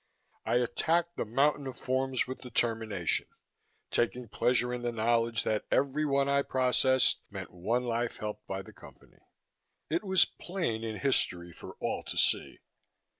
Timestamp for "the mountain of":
1.15-1.77